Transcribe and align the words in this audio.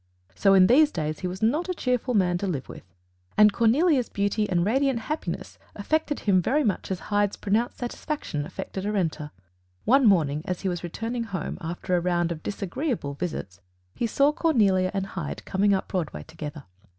So 0.33 0.55
in 0.55 0.65
these 0.65 0.89
days 0.91 1.19
he 1.19 1.27
was 1.27 1.43
not 1.43 1.69
a 1.69 1.75
cheerful 1.75 2.15
man 2.15 2.39
to 2.39 2.47
live 2.47 2.67
with, 2.67 2.81
and 3.37 3.53
Cornelia's 3.53 4.09
beauty 4.09 4.49
and 4.49 4.65
radiant 4.65 5.01
happiness 5.01 5.59
affected 5.75 6.21
him 6.21 6.41
very 6.41 6.63
much 6.63 6.89
as 6.89 6.99
Hyde's 7.13 7.37
pronounced 7.37 7.77
satisfaction 7.77 8.43
affected 8.43 8.83
Arenta. 8.83 9.29
One 9.85 10.07
morning, 10.07 10.41
as 10.45 10.61
he 10.61 10.69
was 10.69 10.83
returning 10.83 11.25
home 11.25 11.59
after 11.61 11.95
a 11.95 11.99
round 12.01 12.31
of 12.31 12.41
disagreeable 12.41 13.13
visits, 13.13 13.61
he 13.93 14.07
saw 14.07 14.31
Cornelia 14.31 14.89
and 14.91 15.05
Hyde 15.05 15.45
coming 15.45 15.71
up 15.71 15.87
Broadway 15.89 16.23
together. 16.23 16.63